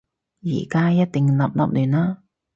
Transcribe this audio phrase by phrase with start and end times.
[0.41, 2.23] 而家一定立立亂啦